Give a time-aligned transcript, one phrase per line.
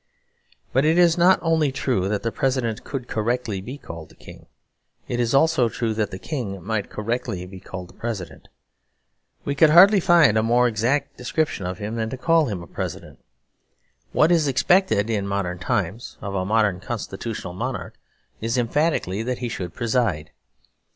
[0.73, 4.47] But it is not only true that the President could correctly be called a King.
[5.07, 8.47] It is also true that the King might correctly be called a President.
[9.45, 12.67] We could hardly find a more exact description of him than to call him a
[12.67, 13.19] President.
[14.11, 17.93] What is expected in modern times of a modern constitutional monarch
[18.41, 20.31] is emphatically that he should preside.